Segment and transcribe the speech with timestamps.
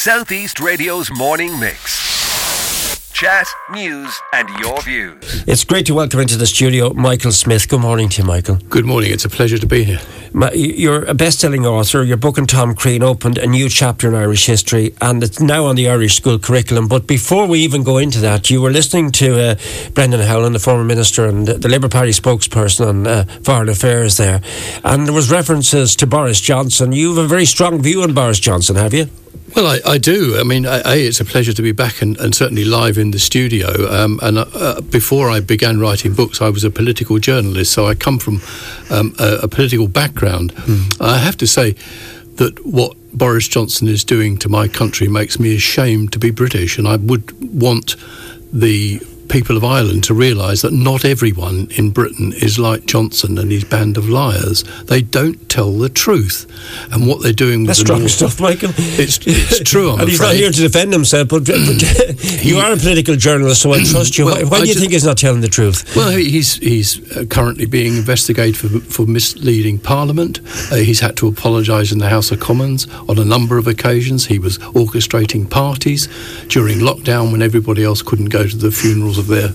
[0.00, 3.12] Southeast Radio's morning mix.
[3.12, 5.44] Chat, news, and your views.
[5.46, 7.68] It's great to welcome into the studio Michael Smith.
[7.68, 8.56] Good morning to you, Michael.
[8.70, 9.12] Good morning.
[9.12, 10.00] It's a pleasure to be here.
[10.54, 12.02] You're a best-selling author.
[12.02, 15.66] Your book and Tom Crean opened a new chapter in Irish history, and it's now
[15.66, 16.88] on the Irish school curriculum.
[16.88, 19.54] But before we even go into that, you were listening to uh,
[19.92, 24.40] Brendan Howlin, the former minister and the Labour Party spokesperson on uh, foreign affairs there,
[24.82, 26.92] and there was references to Boris Johnson.
[26.92, 29.10] You have a very strong view on Boris Johnson, have you?
[29.54, 30.38] Well, I, I, do.
[30.38, 33.18] I mean, a, it's a pleasure to be back and, and certainly live in the
[33.18, 33.90] studio.
[33.90, 37.86] Um, and uh, uh, before I began writing books, I was a political journalist, so
[37.86, 38.40] I come from
[38.90, 40.54] um, a, a, political background.
[40.54, 41.00] Mm.
[41.00, 41.74] I have to say
[42.36, 46.78] that what Boris Johnson is doing to my country makes me ashamed to be British,
[46.78, 47.96] and I would want
[48.52, 53.50] the people of Ireland to realise that not everyone in Britain is like Johnson and
[53.50, 54.64] his band of liars.
[54.84, 56.46] They don't tell the truth,
[56.92, 57.64] and what they're doing.
[57.64, 58.70] That's strong stuff, Michael.
[58.76, 59.92] It's, it's true.
[59.92, 61.56] I'm and he's not here to defend himself, but, but
[62.44, 64.26] you are a political journalist, so I trust you.
[64.26, 65.94] Well, why, why do you think he's not telling the truth?
[65.94, 70.40] Well, he's he's uh, currently being investigated for, for misleading Parliament.
[70.72, 74.26] Uh, he's had to apologise in the House of Commons on a number of occasions.
[74.26, 76.08] He was orchestrating parties
[76.48, 79.50] during lockdown when everybody else couldn't go to the funerals of their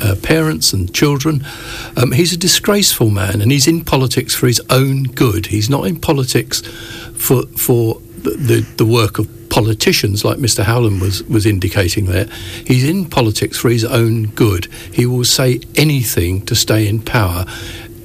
[0.00, 1.44] uh, parents and children.
[1.96, 5.46] Um, he's a disgraceful man, and he's in politics for his own good.
[5.46, 6.60] He's not in politics
[7.16, 10.64] for for the, the, the work of politicians, like Mr.
[10.64, 12.26] Howlin was was indicating there.
[12.66, 14.66] He's in politics for his own good.
[14.92, 17.44] He will say anything to stay in power,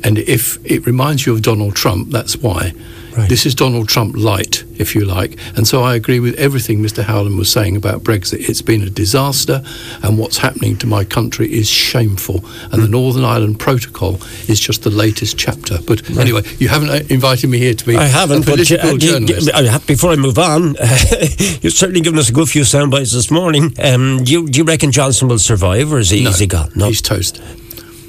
[0.04, 2.74] and if it reminds you of Donald Trump, that's why.
[3.16, 3.30] Right.
[3.30, 5.38] This is Donald Trump light, if you like.
[5.56, 7.04] And so I agree with everything Mr.
[7.04, 8.50] Howlin was saying about Brexit.
[8.50, 9.64] It's been a disaster,
[10.02, 12.38] and what's happening to my country is shameful.
[12.38, 12.82] And mm.
[12.82, 14.16] the Northern Ireland Protocol
[14.48, 15.78] is just the latest chapter.
[15.86, 16.20] But right.
[16.20, 18.98] anyway, you haven't uh, invited me here to be I haven't, a political but, uh,
[18.98, 19.50] journalist.
[19.54, 20.76] Uh, before I move on,
[21.62, 23.76] you've certainly given us a good few sound bites this morning.
[23.84, 26.48] Um, do, you, do you reckon Johnson will survive, or is he, no, is he
[26.48, 26.72] gone?
[26.76, 27.42] No, he's toast.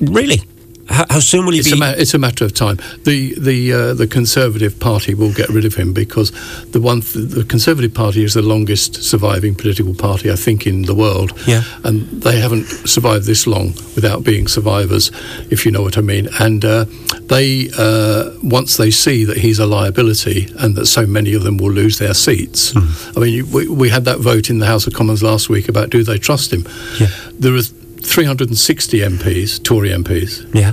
[0.00, 0.40] Really?
[0.88, 1.76] How, how, soon will he it's be?
[1.76, 2.78] A ma- it's a matter of time.
[3.04, 6.30] The the uh, the Conservative Party will get rid of him because
[6.72, 10.82] the one th- the Conservative Party is the longest surviving political party I think in
[10.82, 11.32] the world.
[11.46, 11.62] Yeah.
[11.84, 15.10] and they haven't survived this long without being survivors,
[15.50, 16.28] if you know what I mean.
[16.38, 16.84] And uh,
[17.22, 21.56] they uh, once they see that he's a liability and that so many of them
[21.56, 22.72] will lose their seats.
[22.72, 23.16] Mm.
[23.16, 25.90] I mean, we, we had that vote in the House of Commons last week about
[25.90, 26.66] do they trust him?
[26.98, 27.08] Yeah.
[27.32, 27.62] There are
[28.04, 30.72] 360 MPs, Tory MPs, yeah.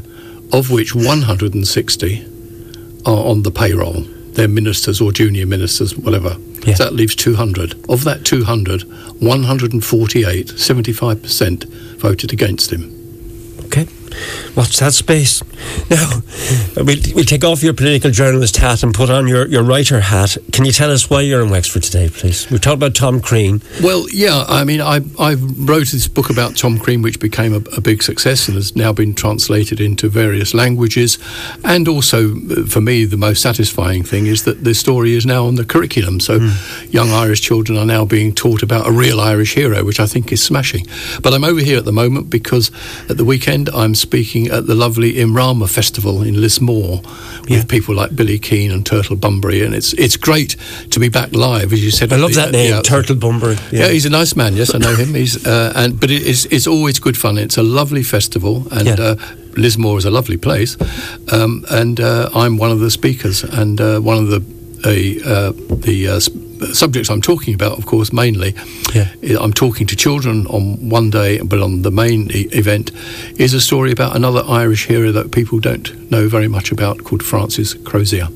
[0.58, 2.26] of which 160
[3.06, 4.02] are on the payroll.
[4.34, 6.38] They're ministers or junior ministers, whatever.
[6.66, 6.76] Yeah.
[6.76, 7.90] So that leaves 200.
[7.90, 8.84] Of that 200,
[9.22, 11.66] 148, 75%,
[11.98, 13.01] voted against him.
[14.56, 15.42] Watch that space.
[15.90, 16.22] Now,
[16.76, 20.38] we'll, we'll take off your political journalist hat and put on your, your writer hat.
[20.52, 22.50] Can you tell us why you're in Wexford today, please?
[22.50, 23.62] We've talked about Tom Crean.
[23.82, 27.62] Well, yeah, I mean, I, I wrote this book about Tom Crean, which became a,
[27.76, 31.18] a big success and has now been translated into various languages.
[31.64, 32.36] And also,
[32.66, 36.20] for me, the most satisfying thing is that the story is now on the curriculum.
[36.20, 36.94] So mm.
[36.94, 40.32] young Irish children are now being taught about a real Irish hero, which I think
[40.32, 40.86] is smashing.
[41.22, 42.72] But I'm over here at the moment because
[43.10, 47.02] at the weekend I'm speaking at the lovely Immrama Festival in Lismore
[47.48, 47.58] yeah.
[47.58, 50.56] with people like Billy Keane and Turtle Bunbury, and it's it's great
[50.90, 52.12] to be back live, as you said.
[52.12, 53.56] I love the, that name, yeah, Turtle Bunbury.
[53.72, 53.86] Yeah.
[53.86, 53.88] yeah.
[53.90, 54.56] he's a nice man.
[54.56, 55.14] Yes, I know him.
[55.14, 57.38] He's uh, and but it is it's always good fun.
[57.38, 59.16] It's a lovely festival, and uh,
[59.56, 60.78] Lismore is a lovely place,
[61.32, 64.42] um, and uh, I'm one of the speakers and uh, one of the
[64.84, 66.20] uh, the uh,
[66.74, 68.56] subjects I'm talking about, of course, mainly,
[68.94, 69.14] yeah.
[69.40, 72.92] I'm talking to children on one day, but on the main e- event
[73.38, 77.24] is a story about another Irish hero that people don't know very much about called
[77.24, 78.28] Francis Crozier.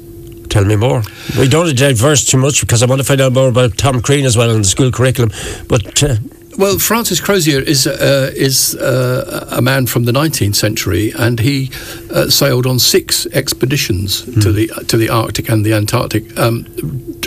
[0.50, 1.03] Tell me more.
[1.38, 4.25] We don't diverse too much because I want to find out more about Tom Crean
[4.25, 5.31] as well in the school curriculum.
[5.68, 6.16] But uh,
[6.57, 11.71] well, Francis Crozier is uh, is uh, a man from the 19th century, and he
[12.11, 14.41] uh, sailed on six expeditions mm.
[14.41, 16.38] to the to the Arctic and the Antarctic.
[16.38, 16.65] Um,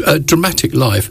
[0.06, 1.11] a dramatic life,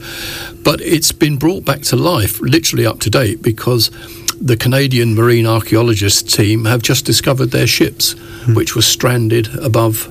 [0.63, 3.91] but it's been brought back to life, literally up to date, because
[4.39, 8.55] the Canadian Marine Archaeologist team have just discovered their ships, mm.
[8.55, 10.07] which were stranded above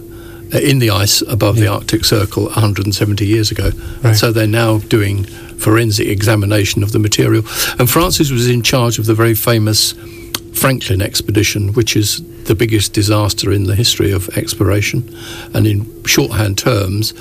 [0.55, 1.65] uh, in the ice above yeah.
[1.65, 3.71] the Arctic Circle 170 years ago.
[3.71, 4.05] Right.
[4.05, 5.27] And so they're now doing
[5.59, 7.43] forensic examination of the material.
[7.79, 9.95] And Francis was in charge of the very famous
[10.53, 15.17] Franklin expedition, which is the biggest disaster in the history of exploration.
[15.55, 17.13] And in shorthand terms,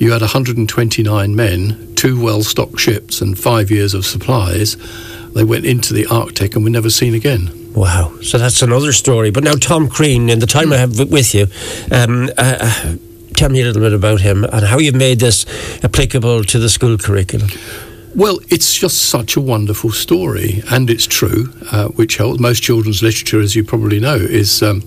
[0.00, 4.76] you had 129 men, two well stocked ships, and five years of supplies.
[5.34, 7.72] They went into the Arctic and were never seen again.
[7.74, 8.18] Wow.
[8.22, 9.30] So that's another story.
[9.30, 11.46] But now, Tom Crean, in the time I have with you,
[11.92, 12.96] um, uh, uh,
[13.40, 15.46] tell me a little bit about him and how you've made this
[15.82, 17.48] applicable to the school curriculum.
[18.14, 22.38] Well, it's just such a wonderful story, and it's true, uh, which helps.
[22.38, 24.82] Most children's literature, as you probably know, is um,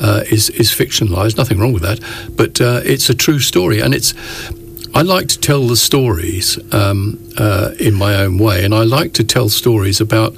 [0.00, 1.36] uh, is is fictionalized.
[1.36, 2.00] Nothing wrong with that,
[2.36, 4.12] but uh, it's a true story, and it's.
[4.92, 9.12] I like to tell the stories um, uh, in my own way, and I like
[9.14, 10.34] to tell stories about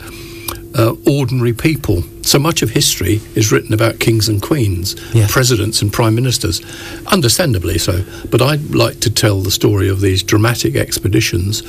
[0.76, 2.02] uh, ordinary people.
[2.22, 4.94] So much of history is written about kings and queens,
[5.28, 6.60] presidents and prime ministers,
[7.06, 8.04] understandably so.
[8.30, 11.62] But I'd like to tell the story of these dramatic expeditions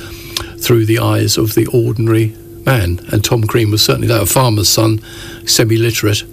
[0.64, 2.34] through the eyes of the ordinary
[2.64, 3.00] man.
[3.10, 5.00] And Tom Crean was certainly that, a farmer's son,
[5.46, 6.24] semi literate,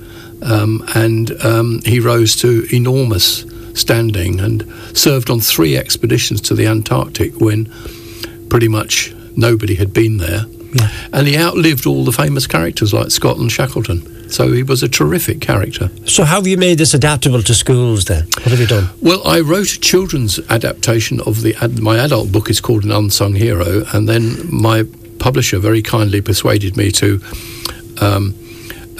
[0.42, 4.63] um, and um, he rose to enormous standing and
[4.98, 7.72] served on three expeditions to the Antarctic when
[8.50, 10.45] pretty much nobody had been there.
[10.75, 10.89] Yeah.
[11.13, 14.30] And he outlived all the famous characters like Scott and Shackleton.
[14.30, 15.89] So he was a terrific character.
[16.06, 18.24] So, how have you made this adaptable to schools then?
[18.25, 18.89] What have you done?
[19.01, 22.92] Well, I wrote a children's adaptation of the ad, my adult book is called An
[22.92, 24.83] Unsung Hero, and then my
[25.19, 27.22] publisher very kindly persuaded me to
[28.01, 28.36] um,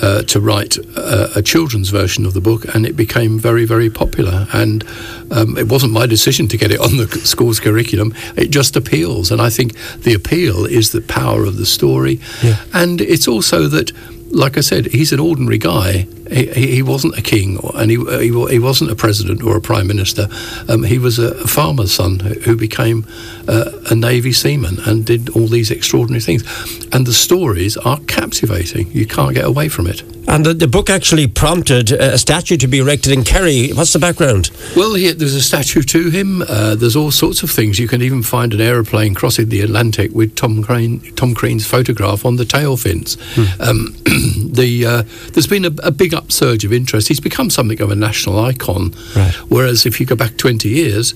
[0.02, 3.90] uh, to write a, a children's version of the book, and it became very very
[3.90, 4.48] popular.
[4.54, 4.84] And
[5.32, 9.32] um, it wasn't my decision to get it on the school's curriculum; it just appeals,
[9.32, 12.58] and I think the appeal is the power of the story, Yeah.
[12.74, 13.92] and it's also that.
[14.32, 16.08] Like I said, he's an ordinary guy.
[16.32, 19.88] He, he wasn't a king, and he, he he wasn't a president or a prime
[19.88, 20.28] minister.
[20.68, 23.06] Um, he was a, farmer's son who became
[23.48, 26.44] uh, a navy seaman and did all these extraordinary things.
[26.92, 28.92] And the stories are captivating.
[28.92, 30.04] You can't get away from it.
[30.28, 33.70] And the, the book actually prompted a statue to be erected in Kerry.
[33.72, 34.50] What's the background?
[34.76, 36.42] Well, he, there's a statue to him.
[36.42, 37.78] Uh, there's all sorts of things.
[37.80, 42.26] You can even find an aeroplane crossing the Atlantic with Tom Crane, Tom Crean's photograph
[42.26, 43.18] on the tail fins.
[43.60, 43.96] Um,
[44.56, 45.04] the uh,
[45.34, 47.08] there's been a, a big upsurge of interest.
[47.08, 48.94] He's become something of a national icon.
[49.16, 49.34] Right.
[49.50, 51.14] Whereas if you go back 20 years,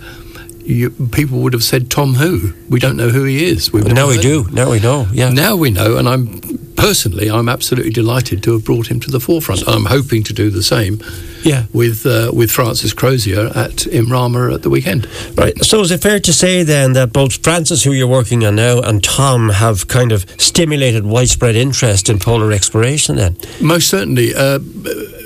[0.62, 2.53] you, people would have said Tom Who.
[2.69, 3.74] We don't know who he is.
[3.74, 4.47] We've Now we do.
[4.51, 5.07] Now we know.
[5.12, 5.30] Yeah.
[5.30, 6.39] now we know, and I'm
[6.75, 9.68] personally, I'm absolutely delighted to have brought him to the forefront.
[9.68, 11.00] I'm hoping to do the same
[11.44, 11.65] Yeah.
[11.74, 15.07] with uh, with Francis Crozier at Immrama at the weekend.
[15.38, 15.57] Right.
[15.63, 18.81] So is it fair to say then that both Francis, who you're working on now,
[18.81, 23.38] and Tom have kind of stimulated widespread interest in polar exploration then?
[23.62, 24.59] Most certainly, uh,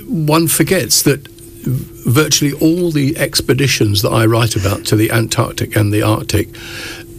[0.08, 1.28] one forgets that
[2.06, 6.50] virtually all the expeditions that I write about to the Antarctic and the Arctic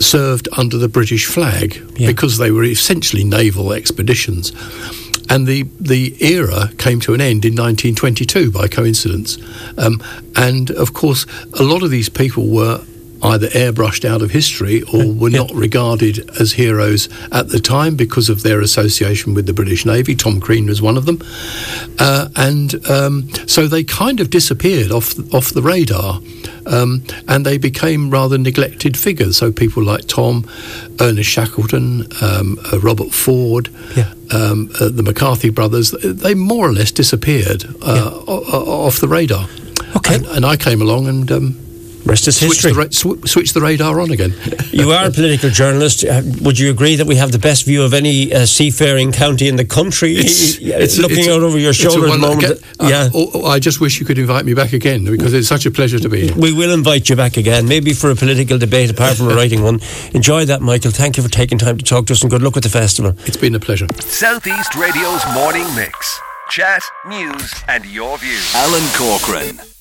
[0.00, 2.08] served under the British flag Yeah.
[2.08, 4.52] because they were essentially naval expeditions.
[5.30, 9.38] And the, the era came to an end in 1922 by coincidence.
[9.78, 10.02] Um,
[10.36, 11.26] and of course,
[11.58, 12.84] a lot of these people were
[13.22, 15.38] either airbrushed out of history or were Yeah.
[15.38, 20.14] not regarded as heroes at the time because of their association with the British Navy.
[20.14, 21.22] Tom Crean was one of them.
[21.98, 26.20] Uh, and um, so they kind of disappeared off, off the radar.
[26.66, 29.36] Um, and they became rather neglected figures.
[29.36, 30.44] So people like Tom,
[31.00, 34.12] Ernest Shackleton, um, uh, Robert Forde, Yeah.
[34.32, 39.08] um, uh, the McCarthy brothers, they more or less disappeared uh, o- o- off the
[39.08, 39.48] radar.
[39.96, 40.14] Okay.
[40.16, 41.56] And, and I came along and um,
[42.06, 42.72] Rest is switched, history.
[42.72, 44.34] the ra- sw- switched the radar on again.
[44.74, 46.04] You are a political journalist.
[46.04, 49.46] Uh, would you agree that we have the best view of any uh, seafaring county
[49.46, 50.14] in the country?
[50.14, 52.42] Y- looking it's out over your it's shoulder at the moment.
[52.44, 53.08] again, uh, yeah.
[53.14, 55.70] oh, oh, I just wish you could invite me back again because it's such a
[55.70, 56.34] pleasure to be here.
[56.36, 59.62] We will invite you back again, maybe for a political debate apart from a writing
[59.62, 59.78] one.
[60.12, 60.90] Enjoy that, Michael.
[60.90, 63.14] Thank you for taking time to talk to us and good luck with the festival.
[63.26, 63.86] It's been a pleasure.
[64.00, 66.18] Southeast Radio's morning mix.
[66.50, 68.52] Chat, news, and your views.
[68.56, 69.73] Alan Corcoran.